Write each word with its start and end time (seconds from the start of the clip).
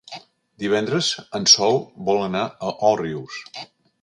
Divendres 0.63 1.09
en 1.41 1.45
Sol 1.53 1.77
vol 2.09 2.23
anar 2.29 2.43
a 2.71 2.75
Òrrius. 2.91 3.41